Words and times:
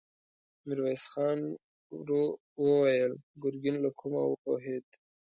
ميرويس 0.65 1.03
خان 1.13 1.39
ورو 1.99 2.23
وويل: 2.63 3.13
ګرګين 3.43 3.75
له 3.83 3.89
کومه 3.99 4.21
وپوهېد؟ 4.25 4.85